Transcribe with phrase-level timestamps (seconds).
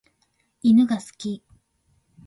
[0.63, 1.43] 犬が好き。